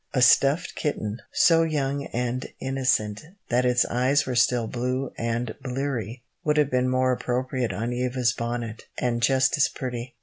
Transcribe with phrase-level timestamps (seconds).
[0.15, 6.23] A stuffed kitten, so young and innocent that its eyes were still blue and bleary,
[6.43, 10.15] would have been more appropriate on Eva's bonnet, and just as pretty.